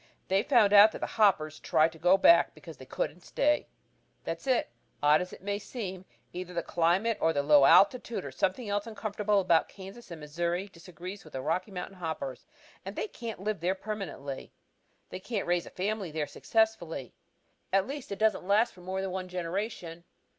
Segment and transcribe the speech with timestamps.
[0.29, 3.67] They found out that the hoppers tried to go back because they couldn't stay!
[4.23, 4.63] That is,
[5.03, 8.87] odd as it may seem, either the climate or the low altitude or something else
[8.87, 12.47] uncomfortable about Kansas and Missouri disagrees with the Rocky Mountain hoppers
[12.83, 14.51] and they can't live there permanently.
[15.11, 17.13] They can't raise a family there successfully;
[17.71, 20.03] at least it doesn't last for more than one generation.